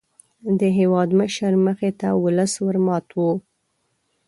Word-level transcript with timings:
د 0.59 0.61
هېوادمشر 0.77 1.53
مخې 1.65 1.91
ته 1.99 2.07
ولس 2.23 2.53
ور 2.65 2.75
مات 2.85 3.07
وو. 3.17 3.31